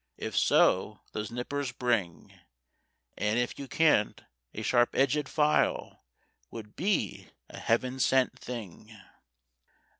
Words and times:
If 0.17 0.35
so, 0.35 1.01
those 1.11 1.29
nippers 1.29 1.71
bring; 1.71 2.33
And 3.19 3.37
if 3.37 3.59
you 3.59 3.67
can't, 3.67 4.19
a 4.51 4.63
sharp 4.63 4.95
edged 4.95 5.29
file 5.29 6.07
Would 6.49 6.75
be 6.75 7.29
a 7.51 7.59
heaven 7.59 7.99
sent 7.99 8.39
thing. 8.39 8.99